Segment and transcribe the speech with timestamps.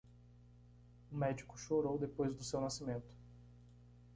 [1.11, 3.13] O médico chorou depois do seu nascimento.